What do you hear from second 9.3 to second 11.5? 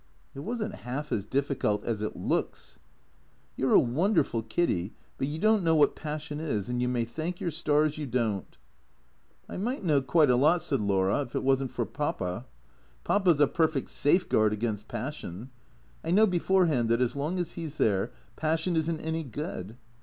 THECKEATOES 115" I might know quite a lot," said Laura," if it